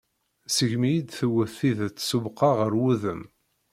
Segmi 0.55 0.87
iyi-d-tewwet 0.89 1.51
tidet 1.59 1.97
s 2.07 2.09
ubeqqa 2.17 2.49
ɣer 2.59 2.71
wudem. 2.81 3.21